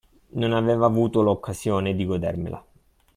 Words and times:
Non 0.31 0.51
avevo 0.53 0.85
avuto 0.85 1.21
l'occasione 1.21 1.93
di 1.93 2.05
godermela. 2.05 2.65